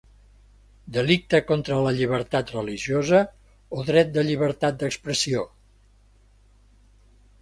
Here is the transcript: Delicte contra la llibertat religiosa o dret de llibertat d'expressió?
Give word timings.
Delicte 0.95 1.41
contra 1.51 1.75
la 1.87 1.91
llibertat 1.97 2.53
religiosa 2.55 3.21
o 3.81 3.85
dret 3.91 4.11
de 4.17 4.25
llibertat 4.31 4.81
d'expressió? 4.81 5.45